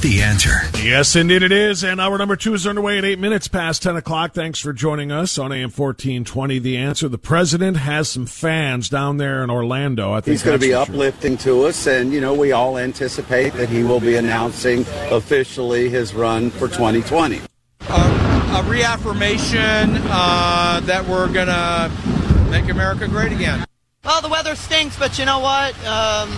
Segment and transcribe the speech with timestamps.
[0.00, 0.50] the answer.
[0.82, 1.84] Yes, indeed it is.
[1.84, 4.32] And hour number two is underway at eight minutes past 10 o'clock.
[4.32, 6.58] Thanks for joining us on AM 1420.
[6.58, 7.08] The answer.
[7.08, 10.12] The president has some fans down there in Orlando.
[10.12, 11.62] I think he's going to be uplifting sure.
[11.62, 11.86] to us.
[11.86, 14.80] And, you know, we all anticipate that he will be announcing
[15.10, 17.40] officially his run for 2020.
[17.88, 23.64] a reaffirmation uh, that we're going to make America great again.
[24.04, 25.74] Well, the weather stinks, but you know what?
[25.84, 26.30] Um,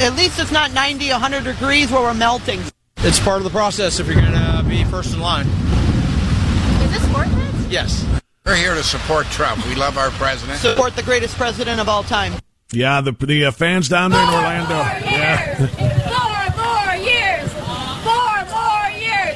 [0.00, 2.60] at least it's not 90, 100 degrees where we're melting
[3.04, 5.46] it's part of the process if you're going to be first in line.
[5.46, 7.70] Is this worth it?
[7.70, 8.06] Yes.
[8.44, 9.64] We're here to support Trump.
[9.66, 10.58] We love our president.
[10.58, 12.32] Support the greatest president of all time.
[12.72, 14.76] Yeah, the the uh, fans down there in Orlando.
[14.76, 15.70] More years.
[15.78, 16.12] Yeah.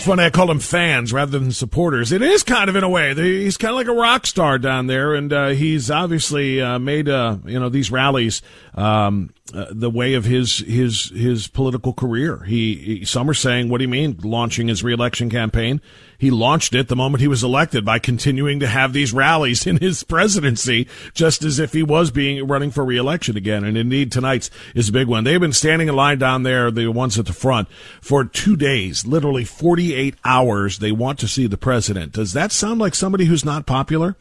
[0.06, 0.22] funny.
[0.22, 2.12] I call them fans rather than supporters.
[2.12, 3.14] It is kind of in a way.
[3.14, 7.08] He's kind of like a rock star down there, and uh, he's obviously uh, made
[7.08, 8.40] uh, you know these rallies
[8.74, 12.42] um, uh, the way of his his his political career.
[12.44, 15.80] He, he, some are saying, "What do you mean launching his reelection campaign?"
[16.18, 19.76] He launched it the moment he was elected by continuing to have these rallies in
[19.76, 23.62] his presidency, just as if he was being running for reelection again.
[23.62, 25.24] And indeed, tonight's is a big one.
[25.24, 27.68] They've been standing in line down there, the ones at the front,
[28.00, 30.78] for two days, literally 48 hours.
[30.78, 32.12] They want to see the president.
[32.12, 34.16] Does that sound like somebody who's not popular?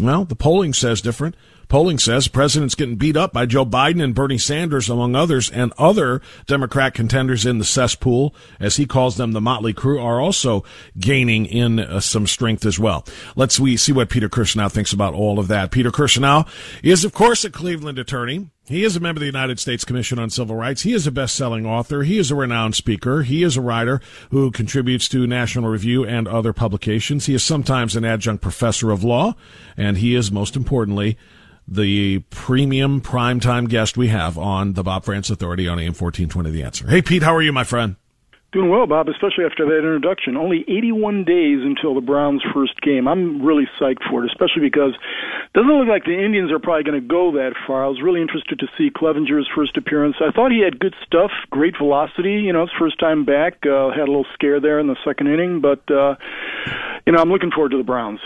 [0.00, 1.34] Well, the polling says different.
[1.68, 5.72] Polling says president's getting beat up by Joe Biden and Bernie Sanders, among others, and
[5.76, 10.64] other Democrat contenders in the cesspool, as he calls them, the motley crew, are also
[10.98, 13.04] gaining in uh, some strength as well.
[13.36, 15.70] Let's we see what Peter Kirsanow thinks about all of that.
[15.70, 16.48] Peter Kirsanow
[16.82, 18.50] is, of course, a Cleveland attorney.
[18.66, 20.82] He is a member of the United States Commission on Civil Rights.
[20.82, 22.02] He is a best-selling author.
[22.02, 23.22] He is a renowned speaker.
[23.22, 27.26] He is a writer who contributes to National Review and other publications.
[27.26, 29.34] He is sometimes an adjunct professor of law,
[29.76, 31.16] and he is most importantly
[31.70, 36.62] the premium primetime guest we have on the Bob Frantz Authority on AM 1420 The
[36.62, 36.88] Answer.
[36.88, 37.96] Hey, Pete, how are you, my friend?
[38.50, 40.38] Doing well, Bob, especially after that introduction.
[40.38, 43.06] Only 81 days until the Browns' first game.
[43.06, 46.84] I'm really psyched for it, especially because it doesn't look like the Indians are probably
[46.84, 47.84] going to go that far.
[47.84, 50.16] I was really interested to see Clevinger's first appearance.
[50.20, 52.40] I thought he had good stuff, great velocity.
[52.40, 53.66] You know, his first time back.
[53.66, 56.16] Uh, had a little scare there in the second inning, but, uh,
[57.04, 58.20] you know, I'm looking forward to the Browns.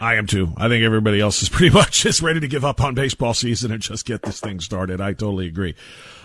[0.00, 0.52] I am too.
[0.56, 3.70] I think everybody else is pretty much just ready to give up on baseball season
[3.70, 5.00] and just get this thing started.
[5.00, 5.74] I totally agree.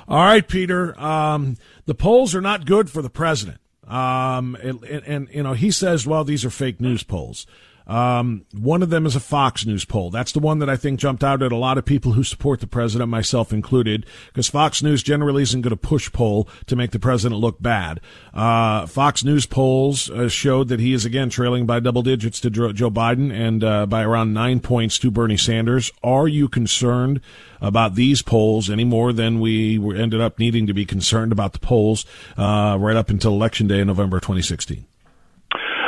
[0.07, 0.99] All right, Peter.
[0.99, 3.59] Um, the polls are not good for the president.
[3.87, 7.45] Um, and, and, and, you know, he says, well, these are fake news polls.
[7.87, 10.09] Um, one of them is a Fox News poll.
[10.09, 12.59] That's the one that I think jumped out at a lot of people who support
[12.59, 16.91] the president, myself included, because Fox News generally isn't going to push poll to make
[16.91, 17.99] the president look bad.
[18.33, 22.49] Uh, Fox News polls uh, showed that he is again trailing by double digits to
[22.49, 25.91] Joe Biden and uh, by around nine points to Bernie Sanders.
[26.03, 27.21] Are you concerned
[27.61, 31.59] about these polls any more than we ended up needing to be concerned about the
[31.59, 32.05] polls
[32.37, 34.85] uh, right up until Election Day in November 2016?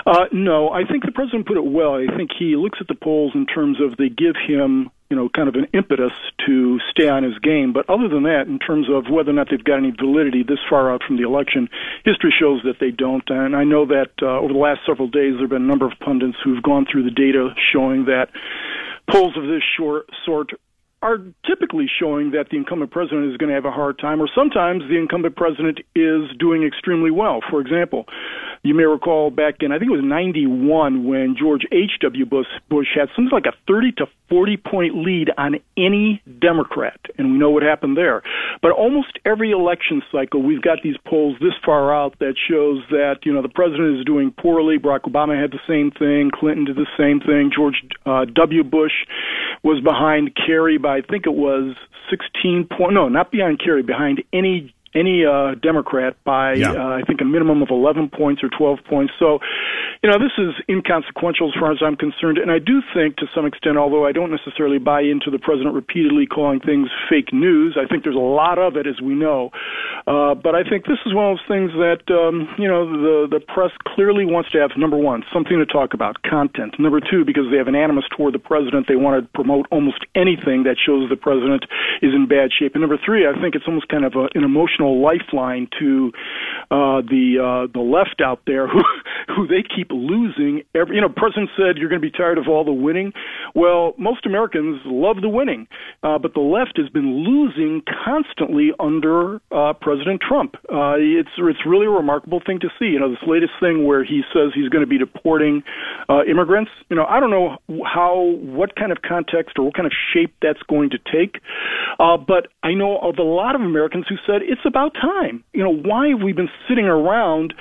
[0.08, 1.96] Uh, no, I think the president put it well.
[1.96, 5.30] I think he looks at the polls in terms of they give him you know,
[5.30, 6.12] kind of an impetus
[6.46, 7.72] to stay on his game.
[7.72, 10.60] But other than that, in terms of whether or not they've got any validity this
[10.70, 11.70] far out from the election,
[12.04, 13.24] history shows that they don't.
[13.30, 15.86] And I know that uh, over the last several days, there have been a number
[15.86, 18.30] of pundits who've gone through the data showing that
[19.10, 20.52] polls of this short, sort
[21.02, 24.28] are typically showing that the incumbent president is going to have a hard time, or
[24.34, 27.40] sometimes the incumbent president is doing extremely well.
[27.50, 28.06] For example,
[28.64, 32.26] you may recall back in, I think it was 91, when George H.W.
[32.26, 37.32] Bush, Bush had something like a 30 to 40 point lead on any Democrat, and
[37.32, 38.22] we know what happened there.
[38.62, 43.20] But almost every election cycle, we've got these polls this far out that shows that,
[43.24, 44.78] you know, the president is doing poorly.
[44.78, 48.64] Barack Obama had the same thing, Clinton did the same thing, George uh, W.
[48.64, 49.06] Bush
[49.64, 51.76] was behind Kerry by I think it was
[52.10, 52.94] 16 point.
[52.94, 56.72] No, not behind Kerry, behind any any uh, Democrat by yeah.
[56.72, 59.14] uh, I think a minimum of 11 points or 12 points.
[59.20, 59.40] So,
[60.02, 62.38] you know, this is inconsequential as far as I'm concerned.
[62.38, 65.76] And I do think, to some extent, although I don't necessarily buy into the president
[65.76, 69.52] repeatedly calling things fake news, I think there's a lot of it, as we know.
[70.08, 73.28] Uh, but I think this is one of those things that um, you know the
[73.28, 76.80] the press clearly wants to have number one something to talk about, content.
[76.80, 80.06] Number two, because they have an animus toward the president, they want to promote almost
[80.16, 81.66] anything that shows the president
[82.02, 82.74] is in bad shape.
[82.74, 86.12] And number three, I think it's almost kind of a, an emotional emotional lifeline to
[86.70, 88.82] uh, the uh, the left out there who
[89.36, 90.64] who they keep losing.
[90.76, 93.14] Every you know, President said you're going to be tired of all the winning.
[93.56, 95.68] Well, most Americans love the winning,
[96.04, 100.56] uh, but the left has been losing constantly under uh, President Trump.
[100.72, 102.86] Uh, it's it's really a remarkable thing to see.
[102.86, 105.64] You know, this latest thing where he says he's going to be deporting
[106.10, 106.72] uh, immigrants.
[106.90, 110.34] You know, I don't know how what kind of context or what kind of shape
[110.42, 111.42] that's going to take,
[112.00, 115.44] uh, but I know of a lot of Americans who said it's about time.
[115.54, 117.54] You know, why have we been sitting around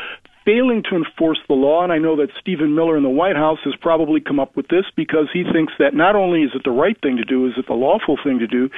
[0.44, 1.82] failing to enforce the law?
[1.82, 4.68] And I know that Stephen Miller in the White House has probably come up with
[4.68, 7.54] this because he thinks that not only is it the right thing to do, is
[7.56, 8.70] it the lawful thing to do,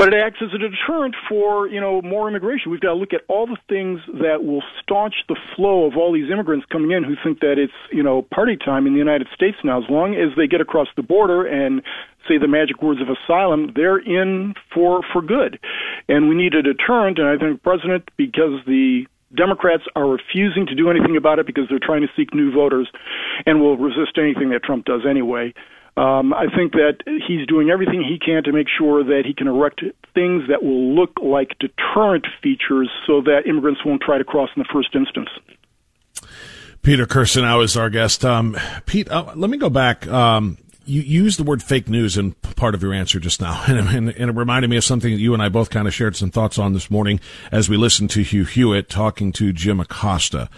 [0.00, 2.72] but it acts as a deterrent for you know more immigration.
[2.72, 6.10] We've got to look at all the things that will staunch the flow of all
[6.10, 9.28] these immigrants coming in who think that it's you know party time in the United
[9.34, 9.76] States now.
[9.76, 11.82] As long as they get across the border and
[12.26, 15.60] say the magic words of asylum, they're in for for good.
[16.08, 17.18] And we need a deterrent.
[17.18, 19.04] And I think President, because the
[19.36, 22.88] Democrats are refusing to do anything about it because they're trying to seek new voters
[23.44, 25.52] and will resist anything that Trump does anyway.
[25.96, 29.48] Um, I think that he's doing everything he can to make sure that he can
[29.48, 29.82] erect
[30.14, 34.62] things that will look like deterrent features so that immigrants won't try to cross in
[34.62, 35.28] the first instance.
[36.82, 38.24] Peter Kirsanow is our guest.
[38.24, 38.56] Um,
[38.86, 40.06] Pete, uh, let me go back.
[40.06, 40.56] Um,
[40.86, 44.08] you used the word fake news in part of your answer just now, and, and,
[44.08, 46.30] and, it reminded me of something that you and I both kind of shared some
[46.30, 47.20] thoughts on this morning
[47.52, 50.48] as we listened to Hugh Hewitt talking to Jim Acosta.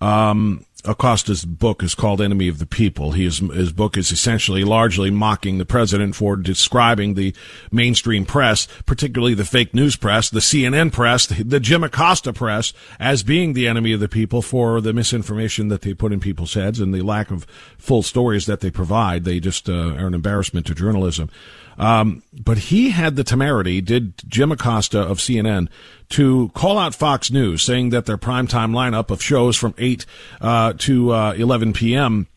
[0.00, 3.12] Um, Acosta's book is called Enemy of the People.
[3.12, 7.34] His, his book is essentially largely mocking the president for describing the
[7.70, 12.72] mainstream press, particularly the fake news press, the CNN press, the, the Jim Acosta press,
[12.98, 16.54] as being the enemy of the people for the misinformation that they put in people's
[16.54, 17.46] heads and the lack of
[17.78, 19.24] full stories that they provide.
[19.24, 21.30] They just uh, are an embarrassment to journalism.
[21.78, 25.68] Um, but he had the temerity, did Jim Acosta of CNN,
[26.10, 30.06] to call out Fox News, saying that their primetime lineup of shows from 8
[30.40, 32.28] uh, to uh, 11 p.m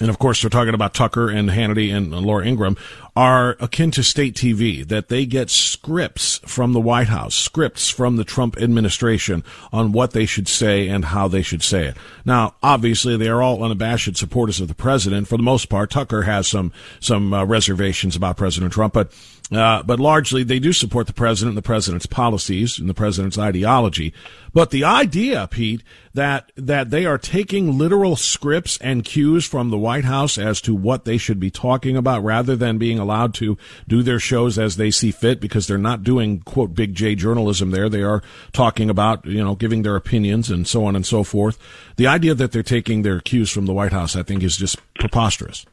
[0.00, 2.76] and of course, they're talking about Tucker and Hannity and Laura Ingraham
[3.14, 8.16] are akin to state TV, that they get scripts from the White House, scripts from
[8.16, 11.96] the Trump administration on what they should say and how they should say it.
[12.24, 15.28] Now, obviously, they are all unabashed supporters of the president.
[15.28, 19.12] For the most part, Tucker has some, some uh, reservations about President Trump, but
[19.52, 23.36] uh, but largely, they do support the president and the president's policies and the president's
[23.38, 24.14] ideology.
[24.52, 25.82] But the idea, Pete,
[26.14, 30.74] that that they are taking literal scripts and cues from the White House as to
[30.74, 34.76] what they should be talking about, rather than being allowed to do their shows as
[34.76, 37.88] they see fit, because they're not doing quote big J journalism there.
[37.88, 41.58] They are talking about you know giving their opinions and so on and so forth.
[41.96, 44.78] The idea that they're taking their cues from the White House, I think, is just
[44.94, 45.66] preposterous.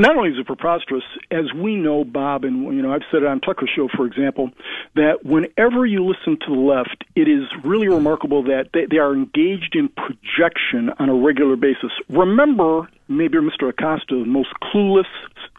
[0.00, 3.26] Not only is it preposterous, as we know, Bob, and you know, I've said it
[3.26, 4.50] on Tucker Show, for example,
[4.94, 9.12] that whenever you listen to the left, it is really remarkable that they, they are
[9.12, 11.90] engaged in projection on a regular basis.
[12.08, 13.68] Remember, maybe Mr.
[13.68, 15.10] Acosta, the most clueless,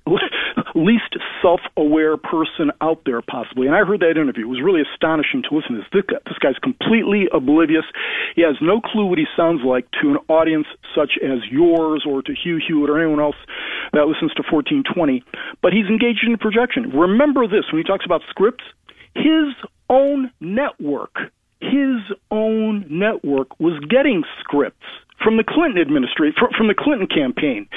[0.75, 3.67] least self-aware person out there, possibly.
[3.67, 4.45] And I heard that interview.
[4.45, 6.03] It was really astonishing to listen to this.
[6.25, 7.85] This guy's completely oblivious.
[8.35, 12.21] He has no clue what he sounds like to an audience such as yours or
[12.23, 13.37] to Hugh Hewitt or anyone else
[13.93, 15.23] that listens to 1420.
[15.61, 16.89] But he's engaged in projection.
[16.95, 18.63] Remember this when he talks about scripts.
[19.13, 19.53] His
[19.89, 21.99] own network, his
[22.31, 24.87] own network was getting scripts
[25.23, 27.67] from the Clinton administration, from the Clinton campaign.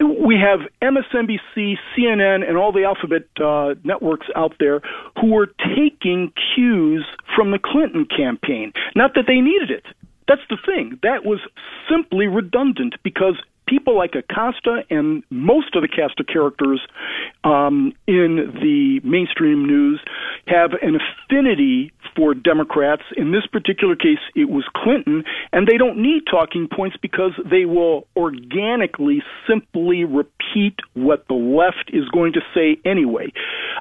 [0.00, 4.80] We have MSNBC, CNN, and all the alphabet uh, networks out there
[5.20, 7.04] who were taking cues
[7.34, 8.72] from the Clinton campaign.
[8.94, 9.84] Not that they needed it.
[10.28, 10.98] That's the thing.
[11.02, 11.40] That was
[11.90, 13.34] simply redundant because
[13.66, 16.80] people like Acosta and most of the cast of characters
[17.44, 20.00] um, in the mainstream news
[20.46, 23.02] have an affinity for Democrats.
[23.16, 27.64] In this particular case, it was Clinton, and they don't need talking points because they
[27.64, 33.32] will organically simply repeat what the left is going to say anyway.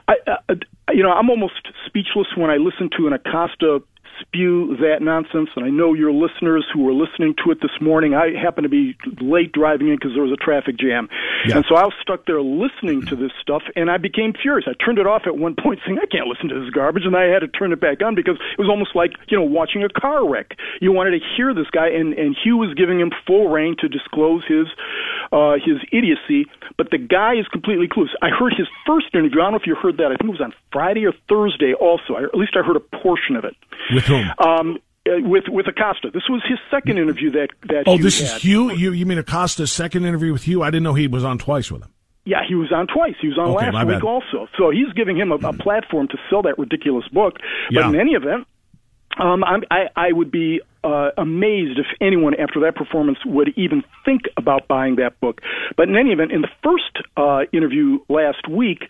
[0.08, 0.56] I, uh,
[0.94, 3.82] you know, I'm almost speechless when I listen to an Acosta
[4.22, 5.50] spew that nonsense.
[5.56, 8.14] And I know your listeners who were listening to it this morning.
[8.14, 11.10] I happened to be late driving in because there was a traffic jam,
[11.46, 11.58] yeah.
[11.58, 14.68] and so I was stuck there listening to this stuff, and I became furious.
[14.68, 17.16] I turned it off at one point, saying I can't listen to this garbage, and
[17.16, 19.84] I had to turn it back on because it was almost like you know watching
[19.84, 20.56] a car wreck.
[20.80, 23.88] You wanted to hear this guy, and and Hugh was giving him full rein to
[23.88, 24.68] disclose his
[25.32, 26.46] uh, his idiocy,
[26.78, 28.14] but the guy is completely clueless.
[28.22, 29.40] I heard his first interview.
[29.40, 30.12] I don't know if you heard that.
[30.12, 31.74] I think it was on Friday or Thursday.
[31.74, 33.56] Also, I, at least I heard a portion of it.
[33.94, 34.48] With whom?
[34.48, 34.78] Um,
[35.08, 36.12] uh, with with Acosta.
[36.14, 37.84] This was his second interview that that.
[37.88, 38.38] Oh, Hugh this had.
[38.38, 38.72] is Hugh.
[38.72, 40.62] You you mean Acosta's second interview with Hugh?
[40.62, 41.92] I didn't know he was on twice with him.
[42.24, 43.16] Yeah, he was on twice.
[43.20, 44.04] He was on Okay, last week bad.
[44.04, 44.48] also.
[44.58, 47.38] So he's giving him a, a platform to sell that ridiculous book.
[47.72, 47.90] But Yeah.
[47.90, 48.46] in any event,
[49.20, 53.84] um, I'm, I I would be uh, amazed if anyone after that performance would even
[54.06, 55.42] think about buying that book.
[55.76, 58.84] But in any event, in the first uh, interview last week,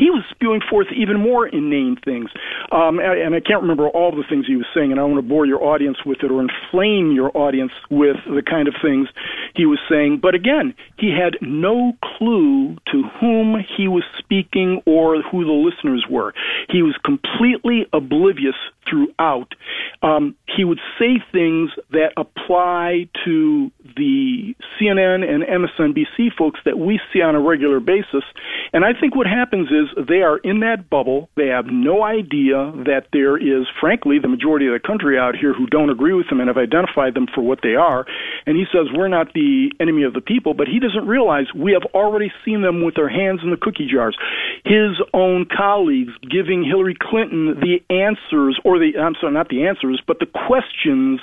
[0.00, 2.30] he was spewing forth even more inane things.
[2.72, 5.12] Um, and, and I can't remember all the things he was saying, and I don't
[5.12, 8.74] want to bore your audience with it or inflame your audience with the kind of
[8.80, 9.08] things
[9.54, 10.20] he was saying.
[10.22, 16.06] But again, he had no clue to whom he was speaking or who the listeners
[16.08, 16.32] were.
[16.70, 18.56] He was completely oblivious
[18.88, 19.54] throughout.
[20.02, 27.00] Um, he would say things that apply to the CNN and MSNBC folks that we
[27.12, 28.24] see on a regular basis.
[28.72, 31.28] And I think what happens is they are in that bubble.
[31.36, 35.54] They have no idea that there is, frankly, the majority of the country out here
[35.54, 38.06] who don't agree with them and have identified them for what they are.
[38.46, 41.72] And he says, We're not the enemy of the people, but he doesn't realize we
[41.72, 44.16] have already seen them with their hands in the cookie jars.
[44.64, 50.02] His own colleagues giving Hillary Clinton the answers, or the, I'm sorry, not the answers,
[50.06, 51.20] but the questions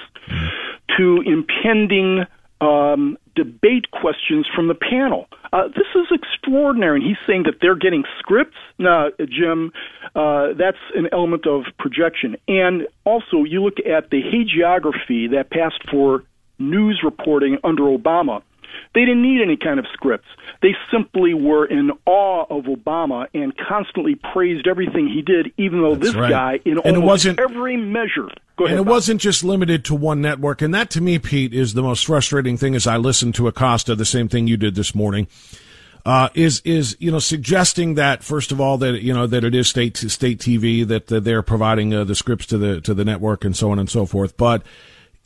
[0.97, 2.25] to impending
[2.61, 5.27] um, debate questions from the panel.
[5.53, 6.99] Uh, this is extraordinary.
[6.99, 8.57] And he's saying that they're getting scripts.
[8.79, 9.71] No, Jim,
[10.15, 12.35] uh, that's an element of projection.
[12.47, 16.23] And also, you look at the hagiography that passed for
[16.59, 18.41] news reporting under Obama.
[18.93, 20.27] They didn't need any kind of scripts.
[20.61, 25.95] They simply were in awe of Obama and constantly praised everything he did, even though
[25.95, 26.29] That's this right.
[26.29, 28.71] guy, in And it almost wasn't- every measure, ahead.
[28.71, 30.61] and it wasn't just limited to one network.
[30.61, 32.73] And that, to me, Pete, is the most frustrating thing.
[32.75, 35.27] As I listened to Acosta, the same thing you did this morning,
[36.05, 39.53] uh, is is you know suggesting that first of all that you know that it
[39.53, 43.03] is state state TV that, that they're providing uh, the scripts to the to the
[43.03, 44.37] network and so on and so forth.
[44.37, 44.63] But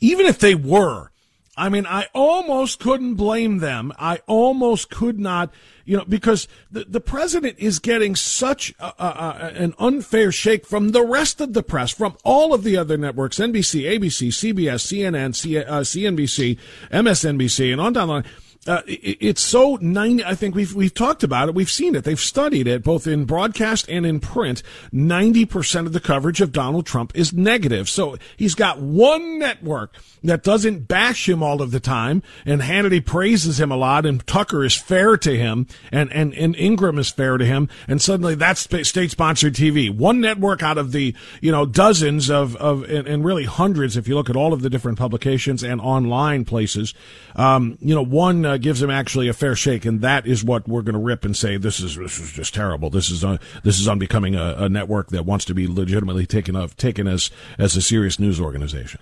[0.00, 1.11] even if they were,
[1.54, 3.92] I mean, I almost couldn't blame them.
[3.98, 5.52] I almost could not,
[5.84, 10.92] you know, because the, the president is getting such a, a, an unfair shake from
[10.92, 15.34] the rest of the press, from all of the other networks, NBC, ABC, CBS, CNN,
[15.34, 16.58] C, uh, CNBC,
[16.90, 18.24] MSNBC, and on down the line.
[18.64, 21.54] Uh, it, it's so 90, I think we've, we've talked about it.
[21.54, 22.04] We've seen it.
[22.04, 24.62] They've studied it both in broadcast and in print.
[24.92, 27.88] 90% of the coverage of Donald Trump is negative.
[27.88, 33.04] So he's got one network that doesn't bash him all of the time and Hannity
[33.04, 37.10] praises him a lot and Tucker is fair to him and, and, and Ingraham is
[37.10, 37.68] fair to him.
[37.88, 39.90] And suddenly that's state sponsored TV.
[39.90, 44.06] One network out of the, you know, dozens of, of, and, and really hundreds if
[44.06, 46.94] you look at all of the different publications and online places.
[47.34, 50.68] Um, you know, one uh, gives him actually a fair shake, and that is what
[50.68, 52.90] we're going to rip and say this is this is just terrible.
[52.90, 56.56] This is uh, this is unbecoming a, a network that wants to be legitimately taken
[56.56, 59.00] of taken as as a serious news organization.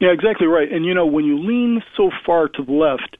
[0.00, 0.70] Yeah, exactly right.
[0.72, 3.16] And you know, when you lean so far to the left,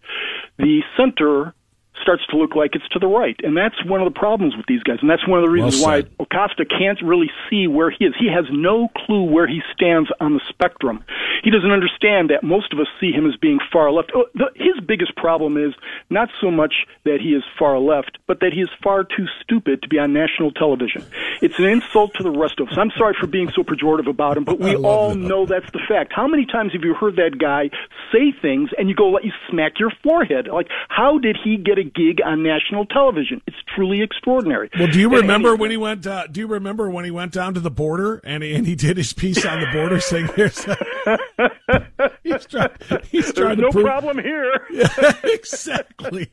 [0.58, 1.54] the center
[2.02, 3.38] starts to look like it's to the right.
[3.42, 4.98] And that's one of the problems with these guys.
[5.00, 6.08] And that's one of the reasons Well why.
[6.18, 8.14] Acosta can't really see where he is.
[8.18, 11.04] He has no clue where he stands on the spectrum.
[11.42, 14.12] He doesn't understand that most of us see him as being far left.
[14.14, 15.74] Oh, the, his biggest problem is
[16.10, 19.82] not so much that he is far left, but that he is far too stupid
[19.82, 21.04] to be on national television.
[21.40, 22.76] It's an insult to the rest of us.
[22.76, 25.16] I'm sorry for being so pejorative about him, but we all that.
[25.16, 26.12] know that's the fact.
[26.14, 27.70] How many times have you heard that guy
[28.12, 30.48] say things and you go, let you smack your forehead?
[30.52, 33.40] Like, how did he get a gig on national television?
[33.46, 34.70] It's truly extraordinary.
[34.78, 36.06] Well, do you remember when he went?
[36.06, 38.74] Uh, do you remember when he went down to the border and he, and he
[38.74, 40.66] did his piece on the border, saying, "There's."
[42.22, 42.70] he's trying.
[43.10, 44.60] He's trying no prove, problem here.
[44.70, 46.30] Yeah, exactly.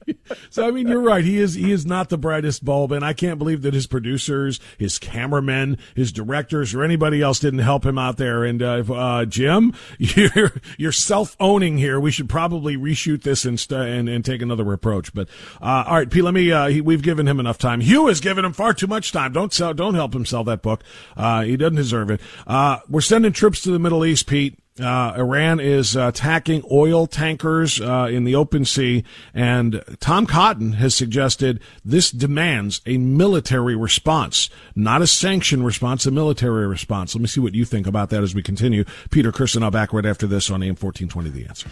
[0.49, 1.23] So I mean, you're right.
[1.23, 4.59] He is he is not the brightest bulb, and I can't believe that his producers,
[4.77, 8.43] his cameramen, his directors, or anybody else didn't help him out there.
[8.43, 11.99] And uh, uh, Jim, you're you're self owning here.
[11.99, 15.13] We should probably reshoot this and st- and, and take another approach.
[15.13, 15.27] But
[15.61, 16.51] uh, all right, Pete, let me.
[16.51, 17.81] Uh, he, we've given him enough time.
[17.81, 19.33] Hugh has given him far too much time.
[19.33, 19.73] Don't sell.
[19.73, 20.83] Don't help him sell that book.
[21.15, 22.21] Uh, he doesn't deserve it.
[22.45, 24.59] Uh, we're sending troops to the Middle East, Pete.
[24.79, 30.93] Uh, Iran is attacking oil tankers uh, in the open sea, and Tom Cotton has
[30.93, 37.15] suggested this demands a military response, not a sanction response, a military response.
[37.15, 38.83] Let me see what you think about that as we continue.
[39.09, 41.69] Peter Kirsanow back right after this on AM 1420 The Answer.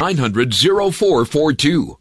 [0.00, 1.99] 900 0442.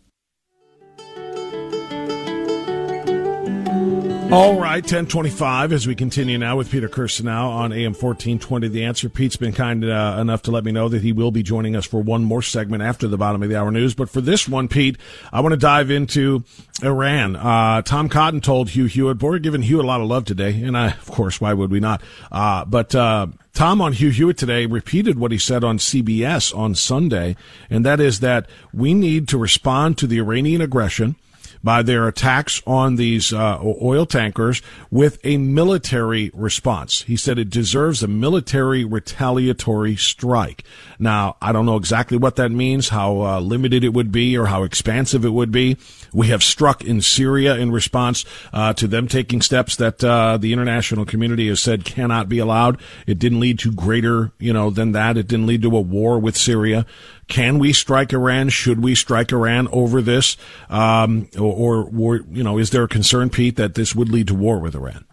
[4.31, 9.09] All right, 1025 as we continue now with Peter Kirsanow on AM 1420 The Answer.
[9.09, 11.87] Pete's been kind uh, enough to let me know that he will be joining us
[11.87, 13.95] for one more segment after the bottom of the hour news.
[13.95, 14.99] But for this one, Pete,
[15.33, 16.43] I want to dive into
[16.83, 17.37] Iran.
[17.37, 20.61] Uh, Tom Cotton told Hugh Hewitt, we're giving Hugh a lot of love today.
[20.61, 22.03] And I, of course, why would we not?
[22.31, 26.75] Uh, but, uh, Tom on Hugh Hewitt today repeated what he said on CBS on
[26.75, 27.35] Sunday,
[27.69, 31.15] and that is that we need to respond to the Iranian aggression
[31.63, 37.03] by their attacks on these uh, oil tankers with a military response.
[37.03, 40.63] He said it deserves a military retaliatory strike.
[40.97, 44.47] Now, I don't know exactly what that means, how uh, limited it would be, or
[44.47, 45.77] how expansive it would be.
[46.13, 50.53] We have struck in Syria in response uh, to them taking steps that uh, the
[50.53, 52.81] international community has said cannot be allowed.
[53.05, 55.17] It didn't lead to greater, you know, than that.
[55.17, 56.85] It didn't lead to a war with Syria.
[57.29, 58.49] Can we strike Iran?
[58.49, 60.35] Should we strike Iran over this?
[60.69, 64.35] Um, or, or, you know, is there a concern, Pete, that this would lead to
[64.35, 65.05] war with Iran?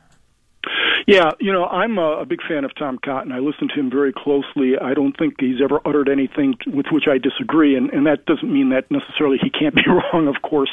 [1.06, 3.30] Yeah, you know, I'm a, a big fan of Tom Cotton.
[3.30, 4.72] I listen to him very closely.
[4.76, 8.52] I don't think he's ever uttered anything with which I disagree, and, and that doesn't
[8.52, 10.70] mean that necessarily he can't be wrong, of course.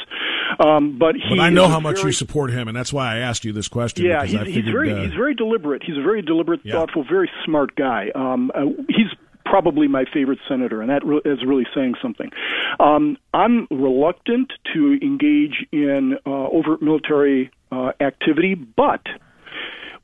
[0.58, 3.14] Um, but he but I know how much very, you support him, and that's why
[3.14, 4.06] I asked you this question.
[4.06, 5.84] Yeah, he's, figured, he's very uh, he's very deliberate.
[5.84, 6.72] He's a very deliberate, Yeah.
[6.72, 8.10] thoughtful, very smart guy.
[8.16, 9.14] Um, uh, he's
[9.44, 12.30] probably my favorite senator, and that re- is really saying something.
[12.80, 19.02] Um, I'm reluctant to engage in uh, overt military uh, activity, but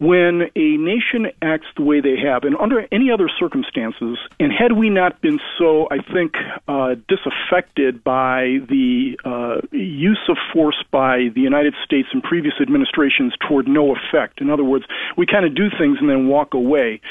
[0.01, 4.73] when a nation acts the way they have, and under any other circumstances, and had
[4.73, 6.33] we not been so, I think,
[6.67, 13.35] uh, disaffected by the uh, use of force by the United States and previous administrations
[13.47, 14.41] toward no effect.
[14.41, 14.87] In other words,
[15.19, 17.03] we kind of do things and then walk away.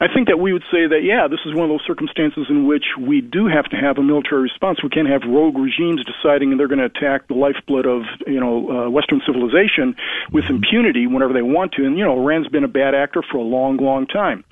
[0.00, 2.66] I think that we would say that, yeah, this is one of those circumstances in
[2.66, 4.82] which we do have to have a military response.
[4.82, 8.86] We can't have rogue regimes deciding they're going to attack the lifeblood of, you know,
[8.86, 9.96] uh, Western civilization
[10.32, 11.84] with impunity whenever they want to.
[11.84, 14.44] And, you know, Iran's been a bad actor for a long, long time.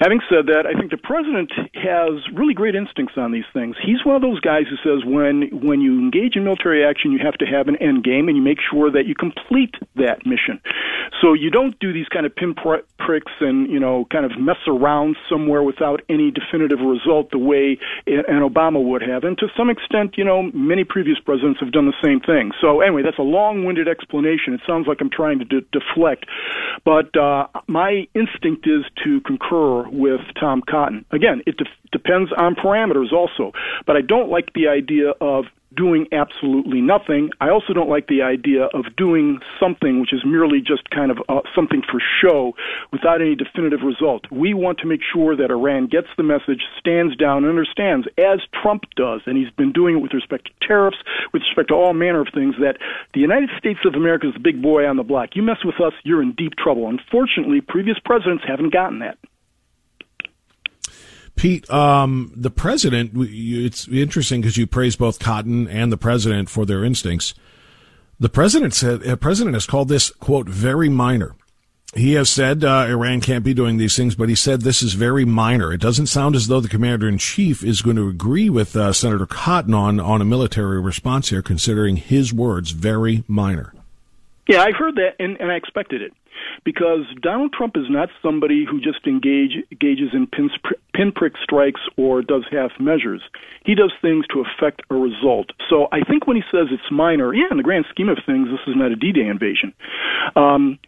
[0.00, 3.76] Having said that, I think the president has really great instincts on these things.
[3.78, 7.20] He's one of those guys who says when when you engage in military action, you
[7.22, 10.60] have to have an end game, and you make sure that you complete that mission.
[11.22, 15.16] So you don't do these kind of pinpricks and you know kind of mess around
[15.30, 19.22] somewhere without any definitive result the way an Obama would have.
[19.22, 22.50] And to some extent, you know, many previous presidents have done the same thing.
[22.60, 24.54] So anyway, that's a long-winded explanation.
[24.54, 26.26] It sounds like I'm trying to de- deflect,
[26.84, 31.04] but uh, Uh, my instinct is to concur with Tom Cotton.
[31.10, 33.52] Again, it de- depends on parameters also,
[33.86, 35.44] but I don't like the idea of
[35.76, 37.30] doing absolutely nothing.
[37.40, 41.18] I also don't like the idea of doing something which is merely just kind of
[41.28, 42.52] uh, something for show
[42.92, 44.24] without any definitive result.
[44.30, 48.40] We want to make sure that Iran gets the message, stands down, and understands, as
[48.62, 50.98] Trump does, and he's been doing it with respect to tariffs,
[51.32, 52.78] with respect to all manner of things, that
[53.12, 55.30] the United States of America is the big boy on the block.
[55.34, 56.88] You mess with us, you're in deep trouble.
[56.88, 59.18] Unfortunately, previous presidents haven't gotten that.
[61.36, 66.64] Pete, um, the president, it's interesting because you praise both Cotton and the president for
[66.64, 67.34] their instincts.
[68.20, 71.34] The president said, uh, president has called this, quote, very minor.
[71.94, 74.94] He has said uh, Iran can't be doing these things, but he said this is
[74.94, 75.72] very minor.
[75.72, 78.92] It doesn't sound as though the commander in chief is going to agree with uh,
[78.92, 83.72] Senator Cotton on, on a military response here, considering his words very minor.
[84.48, 86.12] Yeah, I heard that, and, and I expected it
[86.64, 90.50] because Donald Trump is not somebody who just engage, engages in pin,
[90.94, 93.22] pinprick strikes or does half measures.
[93.64, 95.50] He does things to affect a result.
[95.68, 98.48] So I think when he says it's minor, yeah, in the grand scheme of things,
[98.48, 99.72] this is not a D-Day invasion.
[100.36, 100.78] Um,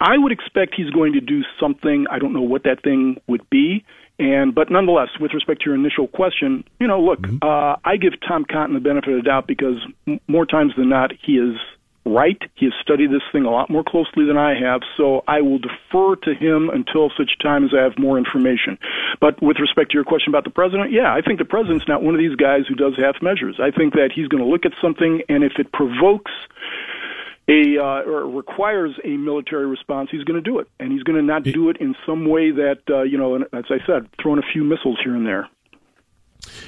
[0.00, 2.06] I would expect he's going to do something.
[2.10, 3.84] I don't know what that thing would be.
[4.18, 8.12] And but nonetheless, with respect to your initial question, you know, look, uh, I give
[8.26, 9.76] Tom Cotton the benefit of the doubt because
[10.06, 11.56] m- more times than not, he is
[12.04, 12.40] right.
[12.54, 15.58] He has studied this thing a lot more closely than I have, so I will
[15.58, 18.78] defer to him until such time as I have more information.
[19.20, 22.02] But with respect to your question about the president, yeah, I think the president's not
[22.02, 23.56] one of these guys who does half measures.
[23.60, 26.32] I think that he's going to look at something, and if it provokes
[27.48, 31.16] a uh, or requires a military response, he's going to do it, and he's going
[31.16, 34.38] to not do it in some way that uh, you know, as I said, throwing
[34.38, 35.48] a few missiles here and there.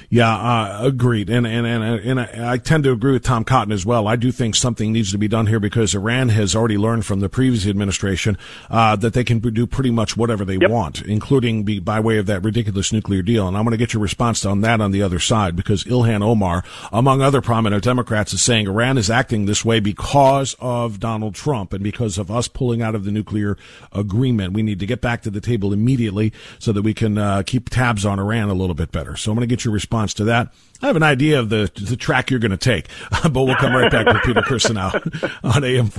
[0.09, 1.29] Yeah, uh, agreed.
[1.29, 4.07] And and and and I, I tend to agree with Tom Cotton as well.
[4.07, 7.19] I do think something needs to be done here because Iran has already learned from
[7.19, 8.37] the previous administration
[8.69, 10.69] uh, that they can do pretty much whatever they Yep.
[10.69, 13.47] want, including be, by way of that ridiculous nuclear deal.
[13.47, 16.21] And I'm going to get your response on that on the other side because Ilhan
[16.23, 21.35] Omar, among other prominent Democrats, is saying Iran is acting this way because of Donald
[21.35, 23.57] Trump and because of us pulling out of the nuclear
[23.91, 24.53] agreement.
[24.53, 27.69] We need to get back to the table immediately so that we can uh, keep
[27.69, 29.15] tabs on Iran a little bit better.
[29.15, 30.51] So I'm going to get your response to that.
[30.81, 32.87] I have an idea of the the track you're going to take,
[33.23, 35.91] but we'll come right back with Peter Kirsanow on AM.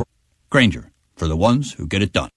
[0.50, 2.30] Grainger, for the ones who get it done.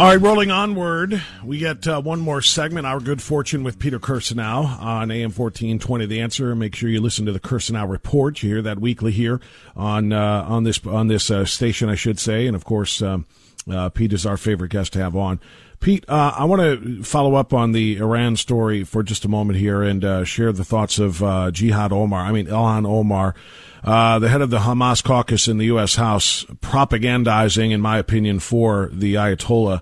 [0.00, 3.98] All right, rolling onward, we get uh, one more segment, Our Good Fortune with Peter
[3.98, 6.54] Kirsanow on AM 1420 The Answer.
[6.54, 8.42] Make sure you listen to the Kirsanow Report.
[8.42, 9.42] You hear that weekly here
[9.76, 12.46] on uh, on this on this uh, station, I should say.
[12.46, 13.26] And of course, um,
[13.72, 15.40] uh, Pete is our favorite guest to have on.
[15.80, 19.58] Pete, uh, I want to follow up on the Iran story for just a moment
[19.58, 22.20] here and uh, share the thoughts of uh, Jihad Omar.
[22.20, 23.34] I mean, Ilhan Omar,
[23.82, 25.96] uh, the head of the Hamas caucus in the U.S.
[25.96, 29.80] House, propagandizing, in my opinion, for the Ayatollah.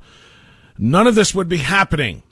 [0.78, 2.22] None of this would be happening,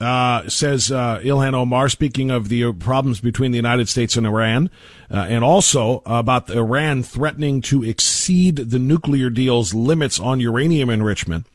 [0.00, 4.70] uh, says uh, Ilhan Omar, speaking of the problems between the United States and Iran,
[5.10, 11.46] uh, and also about Iran threatening to exceed the nuclear deal's limits on uranium enrichment.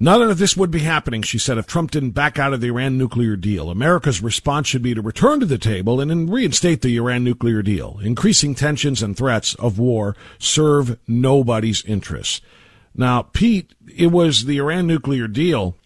[0.00, 2.68] None of this would be happening, she said, if Trump didn't back out of the
[2.68, 3.70] Iran nuclear deal.
[3.70, 8.00] America's response should be to return to the table and reinstate the Iran nuclear deal.
[8.02, 12.40] Increasing tensions and threats of war serve nobody's interests.
[12.96, 15.76] Now, Pete, it was the Iran nuclear deal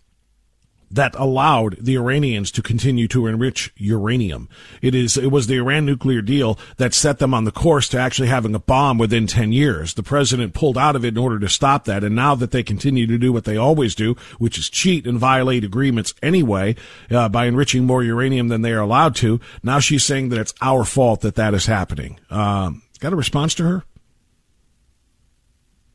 [0.91, 4.49] that allowed the Iranians to continue to enrich uranium.
[4.81, 7.99] It is it was the Iran nuclear deal that set them on the course to
[7.99, 9.95] actually having a bomb within 10 years.
[9.95, 12.63] The president pulled out of it in order to stop that and now that they
[12.63, 16.77] continue to do what they always do, which is cheat and violate agreements anyway
[17.11, 20.55] uh, by enriching more uranium than they are allowed to, now she's saying that it's
[20.61, 22.19] our fault that that is happening.
[22.31, 23.85] Um, got a response to her?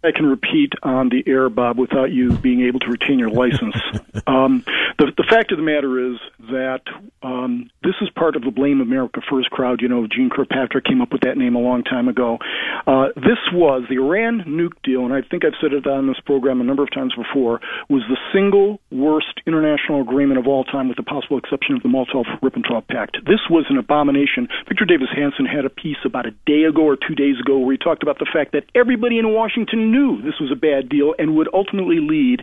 [0.04, 3.76] I can repeat on the air, Bob, without you being able to retain your license.
[4.28, 4.66] um,
[5.00, 6.20] the, the fact of the matter is
[6.52, 6.82] that
[7.24, 9.82] um, this is part of the Blame America First crowd.
[9.82, 12.38] You know, Jeane Kirkpatrick came up with that name a long time ago.
[12.86, 16.20] Uh, this was the Iran nuke deal, and I think I've said it on this
[16.26, 20.90] program a number of times before, was the single worst international agreement of all time,
[20.90, 23.18] with the possible exception of the Molotov-Ribbentrop Pact.
[23.26, 24.50] This was an abomination.
[24.68, 27.72] Victor Davis Hanson had a piece about a day ago or two days ago where
[27.72, 31.14] he talked about the fact that everybody in Washington knew this was a bad deal
[31.20, 32.42] and would ultimately lead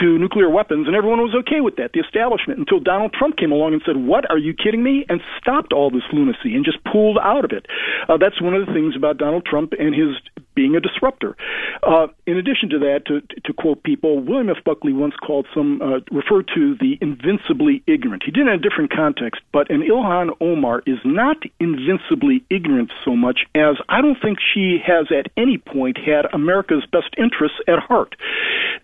[0.00, 3.52] to nuclear weapons, and everyone was okay with that, the establishment, until Donald Trump came
[3.52, 5.06] along and said, What, are you kidding me?
[5.08, 7.66] and stopped all this lunacy and just pulled out of it.
[8.08, 10.16] Uh, that's one of the things about Donald Trump and his
[10.54, 11.36] being a disruptor.
[11.82, 14.62] Uh, in addition to that, to, to quote people, William F.
[14.64, 18.22] Buckley once called some, uh, referred to the invincibly ignorant.
[18.24, 22.92] He did it in a different context, but an Ilhan Omar is not invincibly ignorant
[23.04, 26.26] so much as I don't think she has at any point had
[26.72, 28.14] America's best interests at heart.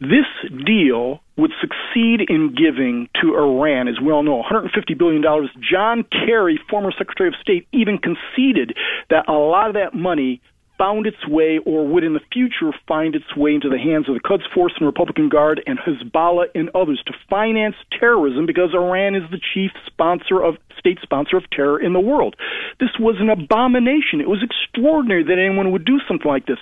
[0.01, 0.27] This
[0.65, 5.23] deal would succeed in giving to Iran, as we all know, $150 billion.
[5.61, 8.77] John Kerry, former Secretary of State, even conceded
[9.11, 10.41] that a lot of that money
[10.79, 14.15] found its way or would in the future find its way into the hands of
[14.15, 19.17] the Quds Force and Republican Guard and Hezbollah and others to finance terrorism because Iran
[19.17, 22.37] is the chief sponsor of state sponsor of terror in the world.
[22.81, 24.21] This was an abomination.
[24.21, 26.59] It was extraordinary that anyone would do something like this.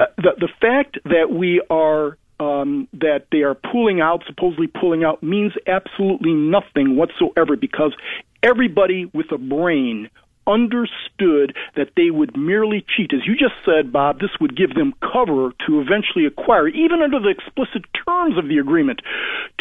[0.00, 5.04] Uh, the the fact that we are um, that they are pulling out, supposedly pulling
[5.04, 7.94] out, means absolutely nothing whatsoever because
[8.42, 10.10] everybody with a brain
[10.46, 13.12] understood that they would merely cheat.
[13.12, 17.20] As you just said, Bob, this would give them cover to eventually acquire, even under
[17.20, 19.00] the explicit terms of the agreement,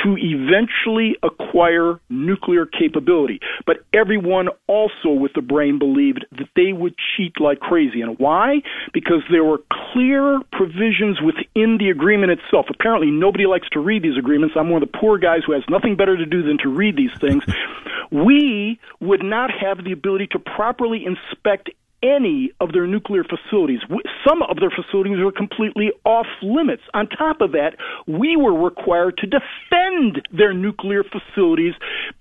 [0.03, 3.39] to eventually acquire nuclear capability.
[3.65, 8.01] But everyone also with the brain believed that they would cheat like crazy.
[8.01, 8.61] And why?
[8.93, 9.59] Because there were
[9.93, 12.67] clear provisions within the agreement itself.
[12.69, 14.55] Apparently, nobody likes to read these agreements.
[14.57, 16.95] I'm one of the poor guys who has nothing better to do than to read
[16.95, 17.43] these things.
[18.11, 20.70] we would not have the ability to properly
[21.05, 21.69] inspect
[22.03, 23.79] any of their nuclear facilities.
[24.27, 26.83] Some of their facilities were completely off limits.
[26.93, 27.75] On top of that,
[28.07, 31.73] we were required to defend their nuclear facilities,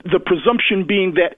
[0.04, 1.36] the presumption being that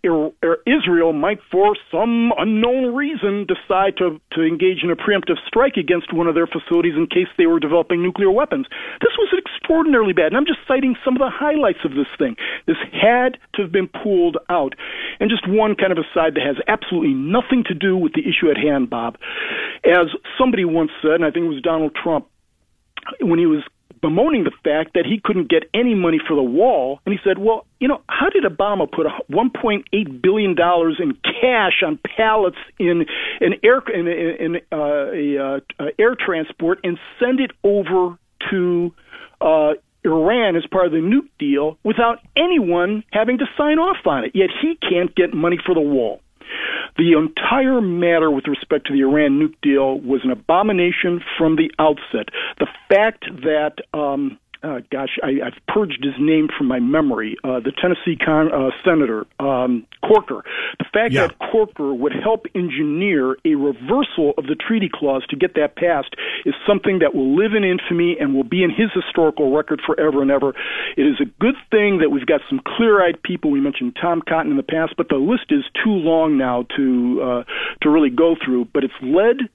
[0.66, 6.12] Israel might, for some unknown reason, decide to, to engage in a preemptive strike against
[6.12, 8.66] one of their facilities in case they were developing nuclear weapons.
[9.00, 12.37] This was extraordinarily bad, and I'm just citing some of the highlights of this thing.
[12.66, 14.74] This had to have been pulled out.
[15.20, 18.51] And just one kind of aside that has absolutely nothing to do with the issue
[18.51, 19.16] at hand, Bob.
[19.85, 20.07] As
[20.38, 22.29] somebody once said, and I think it was Donald Trump,
[23.21, 23.62] when he was
[24.01, 27.38] bemoaning the fact that he couldn't get any money for the wall, and he said,
[27.38, 33.07] "Well, you know, how did Obama put 1.8 billion dollars in cash on pallets in
[33.40, 38.18] an air in, in, uh, a uh, uh, air transport and send it over
[38.51, 38.92] to?"
[39.40, 44.25] Uh, Iran as part of the nuke deal without anyone having to sign off on
[44.25, 44.33] it.
[44.35, 46.21] Yet he can't get money for the wall.
[46.99, 51.71] The entire matter with respect to the Iran nuke deal was an abomination from the
[51.79, 52.29] outset.
[52.59, 57.37] The fact that um, uh, gosh, I, I've purged his name from my memory.
[57.42, 60.44] Uh, the Tennessee con, uh, senator um, Corker.
[60.79, 61.27] The fact yeah.
[61.27, 66.14] that Corker would help engineer a reversal of the treaty clause to get that passed
[66.44, 70.22] is something that will live in infamy and will be in his historical record forever
[70.22, 70.51] and ever.
[70.96, 73.51] It is a good thing that we've got some clear-eyed people.
[73.51, 77.22] We mentioned Tom Cotton in the past, but the list is too long now to
[77.22, 77.44] uh,
[77.83, 78.66] to really go through.
[78.72, 79.48] But it's led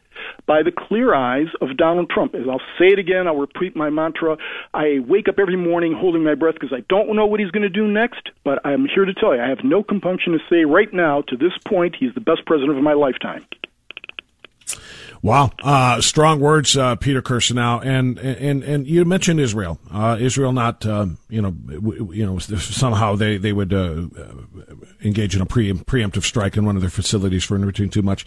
[0.46, 2.36] by the clear eyes of Donald Trump.
[2.36, 4.38] As I'll say it again, I'll repeat my mantra.
[4.74, 7.63] I wake up every morning holding my breath because I don't know what he's going
[7.63, 10.66] to do next, but I'm here to tell you, I have no compunction to say
[10.66, 13.46] right now, to this point, he's the best president of my lifetime.
[15.22, 19.80] Wow, uh, strong words, uh, Peter Kirsanow, and and and you mentioned Israel.
[19.92, 21.56] Uh, Israel, not uh, you know,
[22.13, 24.08] you know, somehow they they would uh,
[25.04, 28.26] engage in a pre- preemptive strike in one of their facilities for enriching too much.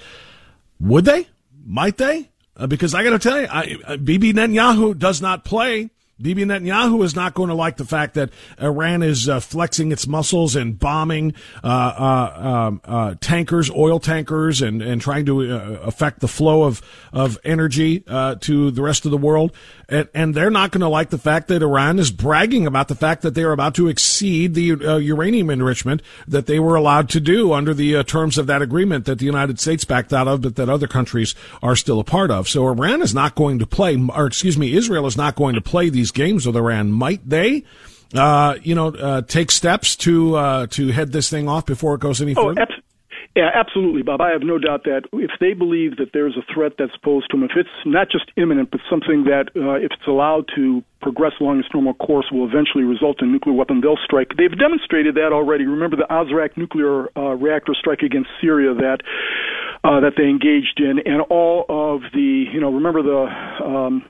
[0.80, 1.28] Would they?
[1.64, 2.30] Might they?
[2.56, 5.90] Uh, because I got to tell you, I, uh, Bibi Netanyahu does not play
[6.20, 8.30] Bibi Netanyahu is not going to like the fact that
[8.60, 14.60] Iran is uh, flexing its muscles and bombing uh, uh, um, uh tankers, oil tankers,
[14.60, 19.06] and, and trying to uh, affect the flow of, of energy uh, to the rest
[19.06, 19.52] of the world.
[19.88, 22.94] And, and they're not going to like the fact that Iran is bragging about the
[22.94, 24.62] fact that they are about to exceed the
[25.02, 29.18] uranium enrichment that they were allowed to do under the terms of that agreement that
[29.18, 32.48] the United States backed out of, but that other countries are still a part of.
[32.48, 35.60] So Iran is not going to play, or excuse me, Israel is not going to
[35.60, 36.92] play these these games with Iran.
[36.92, 37.64] Might they?
[38.14, 42.00] Uh, you know, uh, take steps to uh, to head this thing off before it
[42.00, 42.66] goes any oh, further.
[43.36, 44.20] Yeah, absolutely, Bob.
[44.20, 47.36] I have no doubt that if they believe that there's a threat that's posed to
[47.36, 51.34] them, if it's not just imminent, but something that, uh, if it's allowed to progress
[51.40, 54.34] along its normal course, will eventually result in nuclear weapon, they'll strike.
[54.36, 55.64] They've demonstrated that already.
[55.64, 58.98] Remember the Osirak nuclear uh, reactor strike against Syria that
[59.84, 63.64] uh, that they engaged in, and all of the, you know, remember the.
[63.64, 64.04] Um,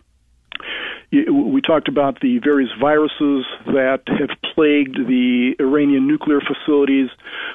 [1.13, 7.09] we talked about the various viruses that have plagued the Iranian nuclear facilities.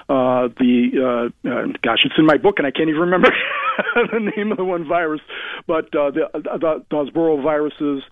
[0.09, 3.29] Uh, the uh, uh, gosh, it's in my book, and I can't even remember
[3.95, 5.21] the name of the one virus,
[5.67, 7.09] but uh, the, the, those
[7.41, 8.03] viruses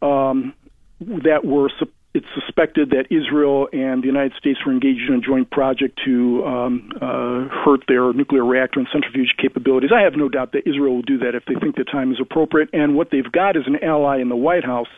[0.00, 0.54] um,
[1.00, 1.70] that were
[2.14, 6.44] it's suspected that Israel and the United States were engaged in a joint project to
[6.46, 9.90] um, uh, hurt their nuclear reactor and centrifuge capabilities.
[9.92, 12.18] I have no doubt that Israel will do that if they think the time is
[12.20, 12.70] appropriate.
[12.72, 14.88] And what they've got is an ally in the White House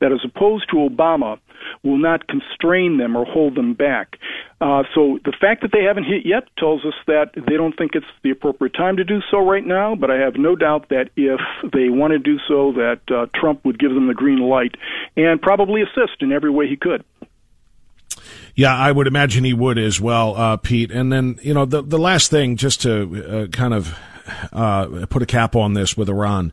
[0.00, 1.38] that, as opposed to Obama,
[1.82, 4.16] will not constrain them or hold them back.
[4.60, 7.92] Uh, so the fact that they haven't hit yet tells us that they don't think
[7.94, 9.94] it's the appropriate time to do so right now.
[9.94, 11.40] But I have no doubt that if
[11.72, 14.74] they want to do so, that uh, Trump would give them the green light
[15.16, 17.04] and probably assist in every way he could.
[18.54, 20.90] Yeah, I would imagine he would as well, uh, Pete.
[20.90, 23.94] And then you know the the last thing, just to uh, kind of
[24.52, 26.52] uh, put a cap on this with Iran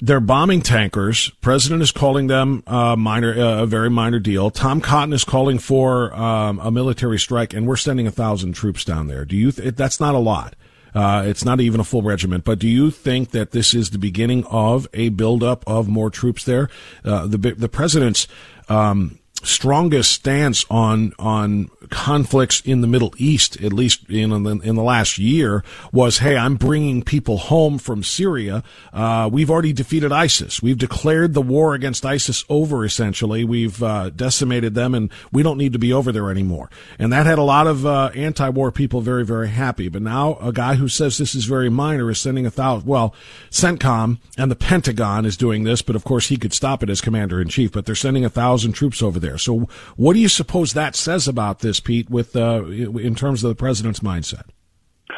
[0.00, 1.30] they're bombing tankers.
[1.40, 4.50] President is calling them uh, minor, uh, a very minor deal.
[4.50, 8.84] Tom Cotton is calling for um, a military strike, and we're sending a thousand troops
[8.84, 9.24] down there.
[9.24, 9.52] Do you?
[9.52, 10.56] Th- that's not a lot.
[10.94, 12.44] Uh, it's not even a full regiment.
[12.44, 16.44] But do you think that this is the beginning of a buildup of more troops
[16.44, 16.68] there?
[17.04, 18.28] Uh, the the president's
[18.68, 24.74] um, strongest stance on on conflicts in the Middle East, at least in the, in
[24.74, 28.62] the last year, was, "Hey, I'm bringing people home from Syria.
[28.92, 30.62] Uh, we've already defeated ISIS.
[30.62, 32.84] We've declared the war against ISIS over.
[32.84, 37.12] Essentially, we've uh, decimated them, and we don't need to be over there anymore." And
[37.12, 39.88] that had a lot of uh, anti-war people very, very happy.
[39.88, 42.88] But now, a guy who says this is very minor is sending a thousand.
[42.88, 43.14] Well,
[43.50, 47.00] CENTCOM and the Pentagon is doing this, but of course he could stop it as
[47.00, 47.72] commander in chief.
[47.72, 49.33] But they're sending a thousand troops over there.
[49.38, 53.48] So, what do you suppose that says about this, Pete, with uh, in terms of
[53.48, 54.44] the president's mindset?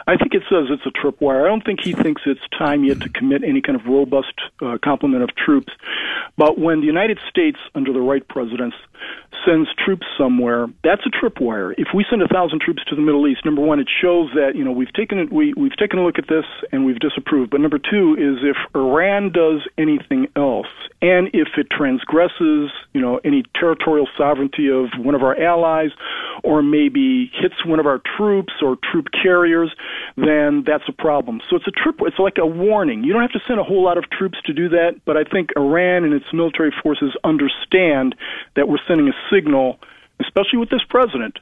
[0.07, 1.45] I think it says it's a tripwire.
[1.45, 4.79] I don't think he thinks it's time yet to commit any kind of robust uh,
[4.83, 5.73] complement of troops.
[6.37, 8.77] But when the United States, under the right presidents,
[9.45, 11.75] sends troops somewhere, that's a tripwire.
[11.79, 14.53] If we send a thousand troops to the Middle East, number one, it shows that
[14.55, 17.51] you know we've taken it, we we've taken a look at this and we've disapproved.
[17.51, 20.67] But number two is if Iran does anything else,
[21.01, 25.91] and if it transgresses you know any territorial sovereignty of one of our allies,
[26.43, 29.71] or maybe hits one of our troops or troop carriers,
[30.17, 31.41] then that's a problem.
[31.49, 31.97] So it's a trip.
[32.03, 33.05] It's like a warning.
[33.05, 35.25] You don't have to send a whole lot of troops to do that, but I
[35.25, 38.15] think Iran and its military forces understand
[38.55, 39.79] that we're sending a signal,
[40.21, 41.39] especially with this president,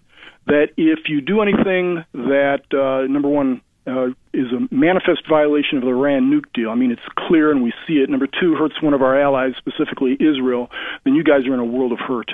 [0.46, 5.85] that if you do anything that uh, number one uh, is a manifest violation of
[5.85, 6.70] the Iran nuke deal.
[6.70, 8.09] I mean, it's clear and we see it.
[8.09, 10.70] Number two, hurts one of our allies, specifically Israel.
[11.04, 12.30] Then you guys are in a world of hurt.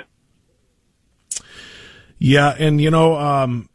[2.19, 3.67] Yeah, and you know, um,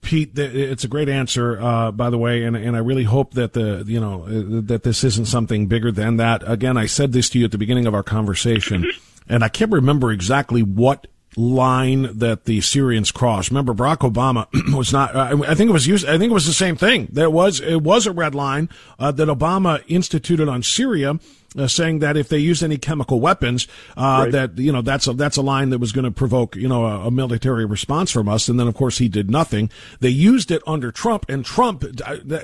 [0.00, 3.52] Pete, it's a great answer, uh, by the way, and and I really hope that
[3.52, 4.26] the you know
[4.62, 6.42] that this isn't something bigger than that.
[6.46, 8.90] Again, I said this to you at the beginning of our conversation,
[9.28, 13.50] and I can't remember exactly what line that the Syrians crossed.
[13.50, 15.14] Remember, Barack Obama was not.
[15.14, 16.06] Uh, I think it was used.
[16.06, 17.08] I think it was the same thing.
[17.10, 18.68] There was it was a red line
[18.98, 21.18] uh, that Obama instituted on Syria
[21.56, 24.32] uh, saying that if they use any chemical weapons, uh, right.
[24.32, 26.84] that you know that's a that's a line that was going to provoke you know
[26.86, 28.48] a, a, military response from us.
[28.48, 29.70] And then of course he did nothing.
[30.00, 31.84] They used it under Trump, and Trump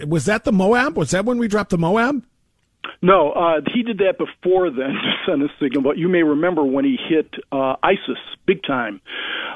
[0.07, 0.97] was that the Moab?
[0.97, 2.25] Was that when we dropped the Moab?
[3.01, 5.83] No, uh, he did that before then to send a signal.
[5.83, 9.01] But you may remember when he hit uh, ISIS big time.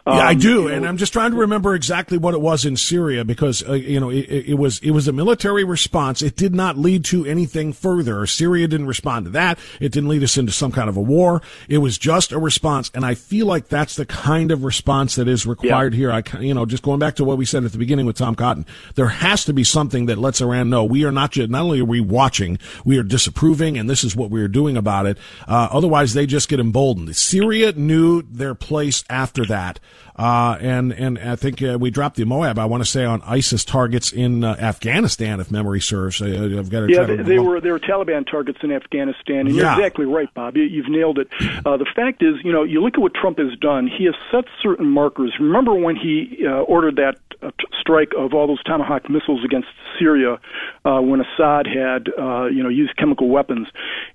[0.04, 2.40] Um, yeah, I um, do, and know, I'm just trying to remember exactly what it
[2.40, 6.22] was in Syria because uh, you know it, it, was it was a military response.
[6.22, 8.26] It did not lead to anything further.
[8.26, 9.58] Syria didn't respond to that.
[9.80, 11.40] It didn't lead us into some kind of a war.
[11.68, 15.28] It was just a response, and I feel like that's the kind of response that
[15.28, 15.98] is required yeah.
[15.98, 16.12] here.
[16.12, 18.34] I you know just going back to what we said at the beginning with Tom
[18.34, 21.62] Cotton, there has to be something that lets Iran know we are not just not
[21.62, 25.06] only are we watching, we are disapproving, and this is what we are doing about
[25.06, 25.18] it.
[25.46, 27.14] Uh, otherwise, they just get emboldened.
[27.14, 29.78] Syria knew their place after that.
[30.14, 32.58] Uh, and and I think uh, we dropped the Moab.
[32.58, 36.20] I want to say on ISIS targets in uh, Afghanistan, if memory serves.
[36.20, 39.56] I, have got to yeah, they, they were they were Taliban targets in Afghanistan, and
[39.56, 39.62] yeah.
[39.62, 40.56] you're exactly right, Bob.
[40.56, 41.28] You, have nailed it.
[41.64, 43.86] Uh, the fact is, you know, you look at what Trump has done.
[43.86, 45.32] He has set certain markers.
[45.40, 47.31] Remember when he uh, ordered that uh,
[47.80, 50.38] strike of all those Tomahawk missiles against Syria
[50.84, 53.68] uh, when Assad had uh, you know used chemical weapons,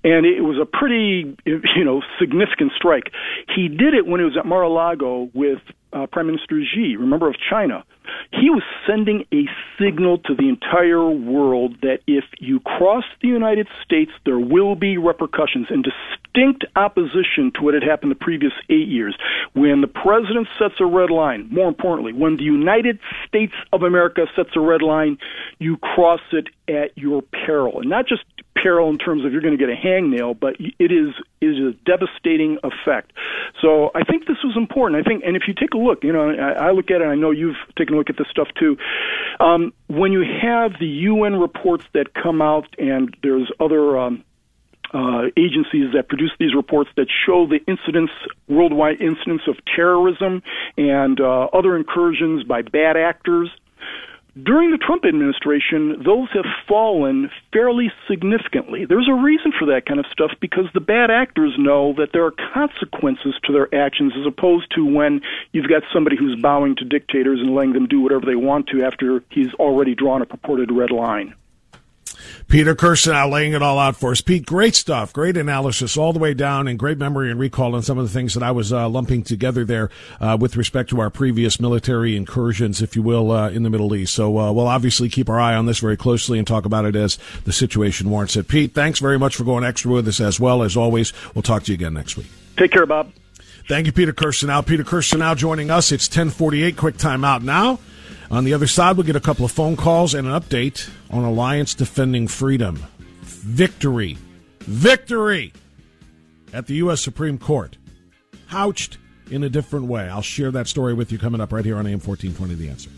[0.04, 3.12] and it was a pretty you know significant strike.
[3.54, 5.58] He did it when he was at Mar-a-Lago with
[5.92, 7.84] uh, Prime Minister Xi, remember of China,
[8.32, 9.46] he was sending a
[9.78, 14.98] signal to the entire world that if you cross the United States, there will be
[14.98, 19.16] repercussions in distinct opposition to what had happened the previous eight years.
[19.54, 24.26] When the president sets a red line, more importantly, when the United States of America
[24.36, 25.18] sets a red line,
[25.58, 27.80] you cross it at your peril.
[27.80, 28.22] And not just
[28.62, 31.72] peril in terms of you're going to get a hangnail, but it is is a
[31.84, 33.12] devastating effect.
[33.60, 35.04] So I think this was important.
[35.04, 37.04] I think, and if you take a look, you know, I, I look at it.
[37.04, 38.76] I know you've taken a look at this stuff too.
[39.40, 44.24] Um, when you have the UN reports that come out, and there's other um,
[44.92, 48.12] uh, agencies that produce these reports that show the incidents,
[48.48, 50.42] worldwide incidents of terrorism
[50.76, 53.50] and uh, other incursions by bad actors
[54.42, 58.84] during the Trump administration, those have fallen fairly significantly.
[58.84, 62.24] There's a reason for that kind of stuff because the bad actors know that there
[62.24, 66.84] are consequences to their actions as opposed to when you've got somebody who's bowing to
[66.84, 70.70] dictators and letting them do whatever they want to after he's already drawn a purported
[70.70, 71.34] red line.
[72.48, 74.20] Peter Kirsanow laying it all out for us.
[74.20, 77.82] Pete, great stuff, great analysis all the way down, and great memory and recall on
[77.82, 81.00] some of the things that I was uh, lumping together there uh, with respect to
[81.00, 84.14] our previous military incursions, if you will, uh, in the Middle East.
[84.14, 86.96] So uh, we'll obviously keep our eye on this very closely and talk about it
[86.96, 88.48] as the situation warrants it.
[88.48, 90.62] Pete, thanks very much for going extra with us as well.
[90.62, 92.26] As always, we'll talk to you again next week.
[92.56, 93.12] Take care, Bob.
[93.68, 94.46] Thank you, Peter Kirsanow.
[94.46, 95.92] Now, Peter Kirsanow now joining us.
[95.92, 96.76] It's 1048.
[96.76, 97.78] Quick time out now.
[98.30, 101.24] On the other side, we'll get a couple of phone calls and an update on
[101.24, 102.84] Alliance Defending Freedom.
[103.22, 104.18] Victory.
[104.60, 105.52] Victory
[106.52, 107.00] at the U.S.
[107.00, 107.78] Supreme Court.
[108.50, 108.98] Couched
[109.30, 110.08] in a different way.
[110.08, 112.90] I'll share that story with you coming up right here on AM 1420 The Answer.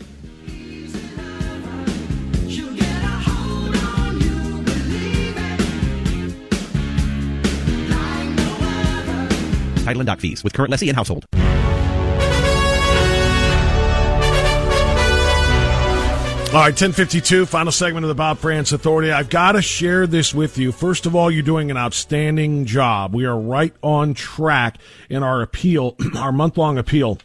[9.85, 11.25] Title and doc fees with current lessee and household.
[16.51, 19.09] All right, 1052, final segment of the Bob Frantz Authority.
[19.09, 20.73] I've got to share this with you.
[20.73, 23.15] First of all, you're doing an outstanding job.
[23.15, 24.77] We are right on track
[25.09, 27.19] in our appeal, our month long appeal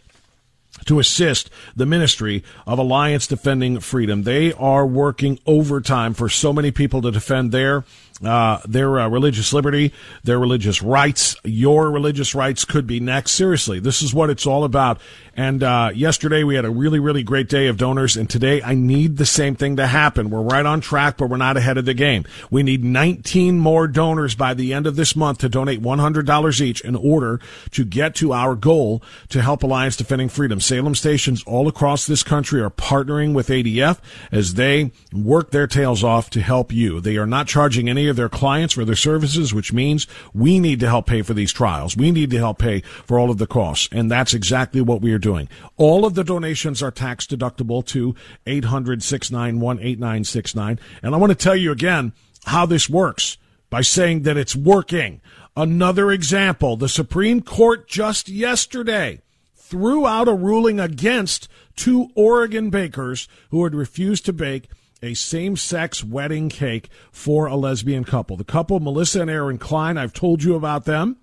[0.85, 4.22] to assist the Ministry of Alliance Defending Freedom.
[4.22, 7.85] They are working overtime for so many people to defend their
[8.25, 9.93] uh, their uh, religious liberty,
[10.25, 11.37] their religious rights.
[11.45, 13.33] Your religious rights could be next.
[13.33, 15.01] Seriously, this is what it's all about.
[15.35, 18.75] And uh, yesterday we had a really, really great day of donors, and today I
[18.75, 20.31] need the same thing to happen.
[20.31, 22.25] We're right on track, but we're not ahead of the game.
[22.51, 26.81] We need 19 more donors by the end of this month to donate $100 each
[26.81, 27.39] in order
[27.73, 30.59] to get to our goal to help Alliance Defending Freedom.
[30.59, 33.99] Salem stations all across this country are partnering with ADF
[34.33, 36.99] as they work their tails off to help you.
[36.99, 40.80] They are not charging any of their clients for their services, which means we need
[40.80, 41.96] to help pay for these trials.
[41.96, 45.12] We need to help pay for all of the costs, and that's exactly what we
[45.12, 45.48] are doing.
[45.76, 48.14] All of the donations are tax deductible to
[48.46, 50.78] 800 691 8969.
[51.02, 52.12] And I want to tell you again
[52.46, 53.38] how this works
[53.70, 55.20] by saying that it's working.
[55.57, 59.20] Another example the Supreme Court just yesterday
[59.54, 64.68] threw out a ruling against two Oregon bakers who had refused to bake
[65.03, 68.36] a same sex wedding cake for a lesbian couple.
[68.36, 71.18] The couple, Melissa and Aaron Klein, I've told you about them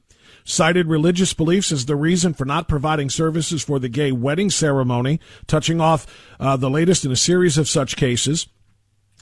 [0.46, 5.20] cited religious beliefs as the reason for not providing services for the gay wedding ceremony,
[5.48, 6.06] touching off
[6.40, 8.48] uh, the latest in a series of such cases.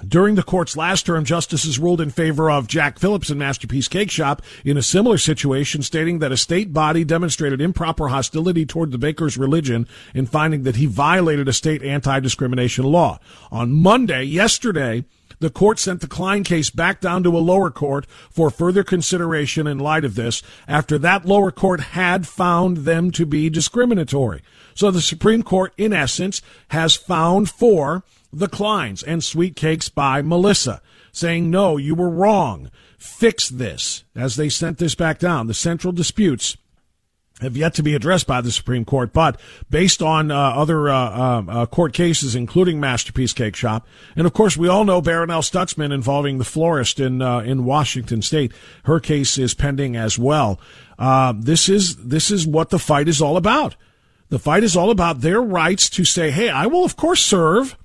[0.08, 4.10] During the court's last term, justices ruled in favor of Jack Phillips and Masterpiece Cake
[4.10, 8.98] Shop in a similar situation, stating that a state body demonstrated improper hostility toward the
[8.98, 13.20] baker's religion in finding that he violated a state anti-discrimination law.
[13.52, 15.06] On Monday, yesterday,
[15.40, 19.68] the court sent the Klein case back down to a lower court for further consideration
[19.68, 24.42] in light of this after that lower court had found them to be discriminatory.
[24.74, 30.22] So the Supreme Court, in essence, has found for the Kleins and Sweet Cakes by
[30.22, 32.72] Melissa, saying, no, you were wrong.
[32.98, 35.48] Fix this as they sent this back down.
[35.48, 36.58] The central disputes
[37.42, 40.96] have yet to be addressed by the Supreme Court, but based on uh, other uh,
[40.96, 45.42] uh, uh, court cases, including Masterpiece Cake Shop, and of course we all know Barronelle
[45.42, 48.54] Stutzman involving the florist in uh, in Washington State.
[48.84, 50.60] Her case is pending as well.
[51.00, 53.76] Uh, this is this is what the fight is all about.
[54.30, 57.76] The fight is all about their rights to say, "Hey, I will of course serve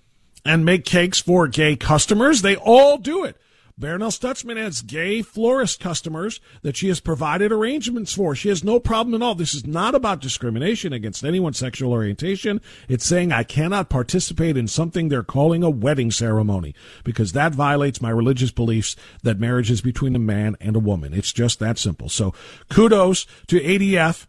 [0.47, 3.37] and make cakes for gay customers." They all do it.
[3.79, 8.35] Barronelle Stutzman has gay florist customers that she has provided arrangements for.
[8.35, 9.35] She has no problem at all.
[9.35, 12.63] This is not about discrimination against anyone's sexual orientation.
[12.89, 16.75] It's saying I cannot participate in something they're calling a wedding ceremony
[17.05, 21.13] because that violates my religious beliefs that marriage is between a man and a woman.
[21.13, 22.09] It's just that simple.
[22.09, 22.33] So
[22.71, 24.27] kudos to ADF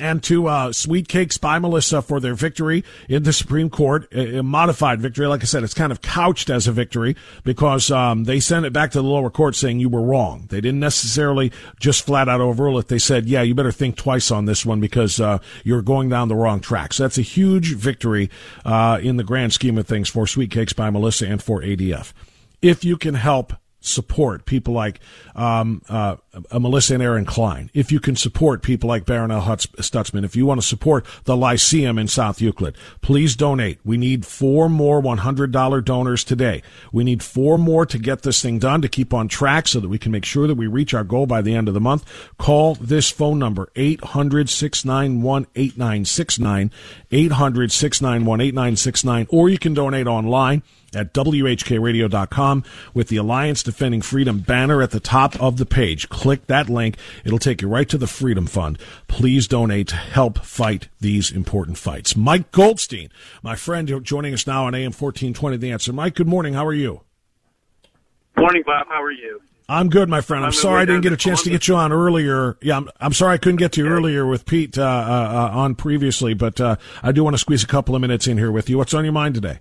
[0.00, 4.38] and to uh, Sweet Cakes by Melissa for their victory in the Supreme Court, a,
[4.38, 5.26] a, modified victory.
[5.26, 8.72] Like I said, it's kind of couched as a victory because um, they sent it
[8.72, 10.46] back to the lower court saying you were wrong.
[10.48, 12.88] They didn't necessarily just flat out overrule it.
[12.88, 16.28] They said, yeah, you better think twice on this one because uh, you're going down
[16.28, 16.92] the wrong track.
[16.92, 18.30] So that's a huge victory
[18.64, 22.12] uh, in the grand scheme of things for Sweet Cakes by Melissa and for ADF.
[22.60, 25.00] If you can help support people like
[25.34, 26.16] um, uh,
[26.52, 30.60] Melissa and Aaron Klein, if you can support people like Barronelle Stutzman, if you want
[30.60, 33.78] to support the Lyceum in South Euclid, please donate.
[33.84, 36.62] We need four more $100 donors today.
[36.92, 39.88] We need four more to get this thing done to keep on track so that
[39.88, 42.04] we can make sure that we reach our goal by the end of the month.
[42.38, 46.70] Call this phone number, 800 691 8969,
[47.10, 50.62] 800 691 8969, or you can donate online
[50.94, 56.08] at WHKRadio.com with the Alliance Defending Freedom banner at the top of the page.
[56.08, 56.96] Click that link.
[57.24, 58.78] It'll take you right to the Freedom Fund.
[59.06, 62.16] Please donate to help fight these important fights.
[62.16, 63.10] Mike Goldstein,
[63.42, 65.92] my friend, joining us now on AM 1420 The Answer.
[65.92, 66.54] Mike, good morning.
[66.54, 67.02] How are you?
[68.36, 68.86] Morning, Bob.
[68.88, 69.40] How are you?
[69.70, 70.46] I'm good, my friend.
[70.46, 72.56] I'm, sorry I didn't get a chance to get you on earlier.
[72.62, 75.58] Yeah, I'm, I'm sorry I couldn't get to you earlier with Pete uh, uh, uh,
[75.58, 78.50] on previously, but uh, I do want to squeeze a couple of minutes in here
[78.50, 78.78] with you.
[78.78, 79.58] What's on your mind today?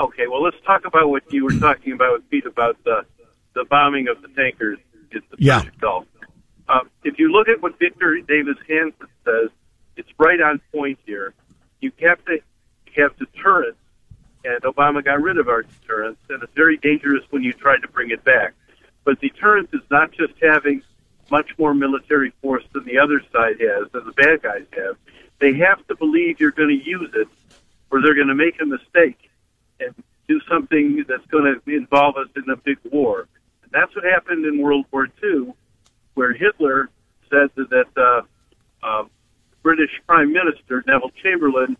[0.00, 3.04] Okay, well, let's talk about what you were talking about with Pete about the
[3.54, 4.78] the bombing of the tankers
[5.10, 5.62] in the yeah.
[5.78, 6.06] Gulf.
[6.66, 9.50] Um, if you look at what Victor Davis Hanson says,
[9.96, 11.34] it's right on point here.
[11.82, 12.38] You have to
[12.96, 13.76] have deterrence,
[14.46, 17.88] and Obama got rid of our deterrence, and it's very dangerous when you try to
[17.88, 18.54] bring it back.
[19.04, 20.82] But deterrence is not just having
[21.30, 24.96] much more military force than the other side has, than the bad guys have.
[25.38, 27.28] They have to believe you're going to use it,
[27.90, 29.30] or they're going to make a mistake
[29.80, 29.94] and
[30.28, 33.26] do something that's going to involve us in a big war.
[33.62, 35.52] And that's what happened in World War II,
[36.14, 36.90] where Hitler
[37.30, 38.22] said that uh,
[38.86, 39.04] uh,
[39.62, 41.76] British Prime Minister Neville Chamberlain,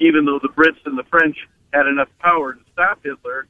[0.00, 1.36] even though the Brits and the French
[1.72, 3.46] had enough power to stop Hitler,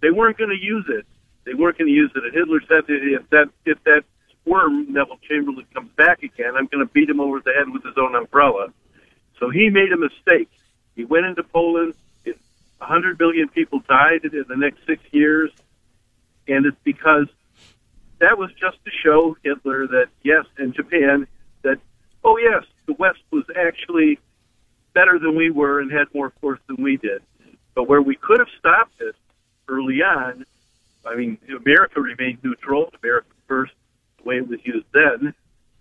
[0.00, 1.06] they weren't going to use it.
[1.44, 2.24] They weren't going to use it.
[2.24, 4.04] And Hitler said that if that if that
[4.40, 7.84] squirm Neville Chamberlain comes back again, I'm going to beat him over the head with
[7.84, 8.68] his own umbrella.
[9.38, 10.50] So he made a mistake.
[10.94, 11.94] He went into Poland.
[12.24, 12.38] It,
[12.78, 15.50] 100 million people died in the next six years.
[16.46, 17.26] And it's because
[18.18, 21.26] that was just to show Hitler that, yes, and Japan,
[21.62, 21.78] that,
[22.22, 24.18] oh, yes, the West was actually
[24.92, 27.22] better than we were and had more force than we did.
[27.74, 29.14] But where we could have stopped it
[29.68, 30.44] early on,
[31.04, 33.72] I mean, America remained neutral, America first,
[34.18, 35.34] the way it was used then,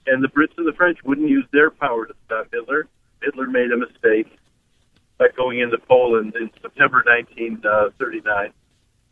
[0.08, 2.88] and the Brits and the French wouldn't use their power to stop Hitler.
[3.22, 4.28] Hitler made a mistake
[5.18, 8.54] by going into Poland in September 1939,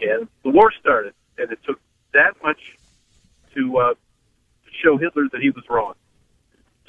[0.01, 1.13] and the war started.
[1.37, 1.79] And it took
[2.13, 2.77] that much
[3.53, 5.93] to, uh, to show Hitler that he was wrong.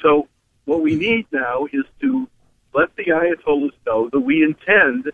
[0.00, 0.28] So
[0.64, 2.28] what we need now is to
[2.72, 5.10] let the Ayatollahs know that we intend.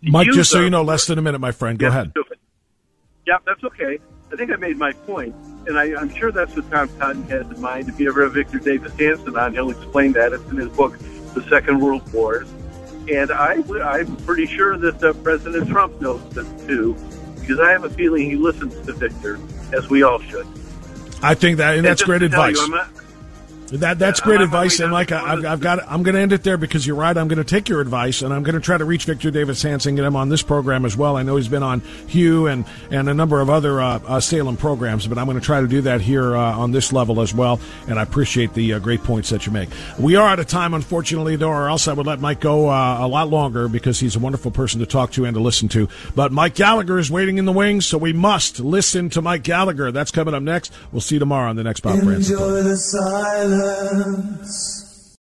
[0.00, 1.78] Mike, just so you know, less than a minute, my friend.
[1.78, 2.12] Go ahead.
[3.32, 3.98] Yeah, that's okay.
[4.30, 5.34] I think I made my point,
[5.66, 7.88] and I, I'm sure that's what Tom Cotton has in mind.
[7.88, 10.34] If you ever have Victor Davis Hanson on, he'll explain that.
[10.34, 10.98] It's in his book,
[11.32, 12.46] The Second World Wars.
[13.10, 16.94] And I, I'm pretty sure that uh, President Trump knows this too,
[17.40, 19.38] because I have a feeling he listens to Victor,
[19.72, 20.46] as we all should.
[21.22, 22.58] I think that, and, And that's great advice.
[22.58, 22.90] you, I'm not-
[23.72, 26.14] That that's Yeah, great I'm- advice, I'm- and like I- I've, I've got, I'm going
[26.14, 27.16] to end it there because you're right.
[27.16, 29.62] I'm going to take your advice, and I'm going to try to reach Victor Davis
[29.62, 31.16] Hanson, and get him on this program as well.
[31.16, 34.56] I know he's been on Hugh and and a number of other uh, uh, Salem
[34.56, 37.34] programs, but I'm going to try to do that here uh, on this level as
[37.34, 37.60] well.
[37.88, 39.68] And I appreciate the uh, great points that you make.
[39.98, 42.98] We are out of time, unfortunately, though, or else I would let Mike go uh,
[43.00, 45.88] a lot longer because he's a wonderful person to talk to and to listen to.
[46.14, 49.90] But Mike Gallagher is waiting in the wings, so we must listen to Mike Gallagher.
[49.92, 50.72] That's coming up next.
[50.92, 52.28] We'll see you tomorrow on the next Bob Frantz.
[53.62, 54.81] Silence.